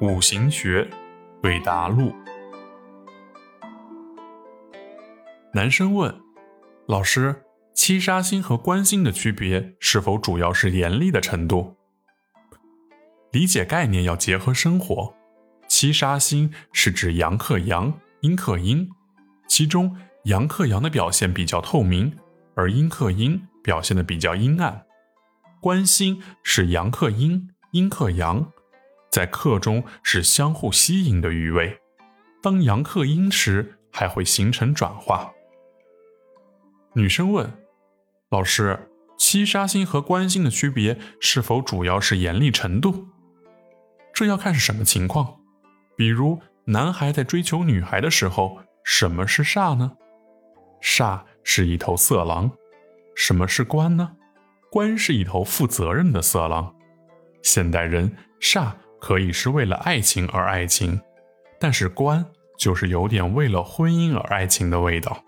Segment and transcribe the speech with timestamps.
[0.00, 0.88] 五行学
[1.42, 2.14] 对答录。
[5.52, 6.18] 男生问：
[6.86, 7.44] 老师，
[7.74, 11.76] 七杀星和官星的区别是否主要是严厉的程度？
[13.30, 15.14] 理解概念要结合生活。
[15.68, 18.88] 七杀星是指阳克阳，阴克阴，
[19.46, 19.94] 其中
[20.24, 22.16] 阳克阳的表现比较透明，
[22.54, 24.86] 而阴克阴表现的比较阴暗。
[25.60, 28.50] 官星是阳克阴，阴克阳。
[29.10, 31.80] 在克中是相互吸引的余味，
[32.40, 35.32] 当阳克阴时，还会形成转化。
[36.94, 37.52] 女生问
[38.30, 38.88] ：“老师，
[39.18, 43.08] 七杀星和官星的区别是否主要是严厉程度？
[44.14, 45.40] 这要看是什么情况。
[45.96, 49.96] 比如，男孩在追求女孩的时候，什么是煞呢？
[50.80, 52.52] 煞是一头色狼。
[53.16, 54.16] 什么是官呢？
[54.70, 56.76] 官是一头负责任的色狼。
[57.42, 61.00] 现代人煞。”可以是为了爱情而爱情，
[61.58, 62.24] 但是官
[62.58, 65.24] 就是有点为了婚姻而爱情的味道。